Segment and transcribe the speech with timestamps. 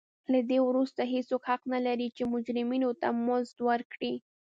[0.31, 4.13] له دې وروسته هېڅوک حق نه لري چې مجرمینو ته مزد ورکړي.